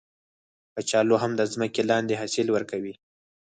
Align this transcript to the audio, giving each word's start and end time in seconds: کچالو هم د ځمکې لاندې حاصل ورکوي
کچالو 0.75 1.15
هم 1.23 1.31
د 1.35 1.41
ځمکې 1.53 1.81
لاندې 1.91 2.19
حاصل 2.21 2.47
ورکوي 2.51 2.93